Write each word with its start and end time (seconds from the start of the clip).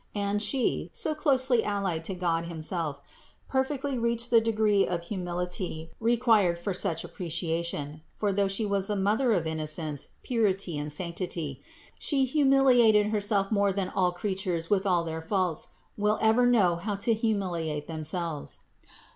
And 0.15 0.41
She, 0.41 0.89
so 0.91 1.13
closely 1.13 1.63
allied 1.63 2.03
to 2.05 2.15
God 2.15 2.47
himself, 2.47 2.99
perfectly 3.47 3.99
reached 3.99 4.31
the 4.31 4.41
degree 4.41 4.83
of 4.87 5.03
humility 5.03 5.91
required 5.99 6.57
for 6.57 6.73
such 6.73 7.03
appreciation; 7.03 8.01
for 8.17 8.33
though 8.33 8.47
She 8.47 8.65
was 8.65 8.87
the 8.87 8.95
Mother 8.95 9.31
of 9.31 9.45
innocence, 9.45 10.07
purity 10.23 10.75
and 10.75 10.91
sanctity, 10.91 11.61
She 11.99 12.25
humiliated 12.25 13.09
Herself 13.11 13.51
more 13.51 13.71
than 13.71 13.89
all 13.89 14.11
creatures 14.11 14.71
with 14.71 14.87
all 14.87 15.03
their 15.03 15.21
faults 15.21 15.67
will 15.95 16.17
ever 16.19 16.47
know 16.47 16.77
how 16.77 16.95
to 16.95 17.13
humiliate 17.13 17.85
themselves. 17.85 18.61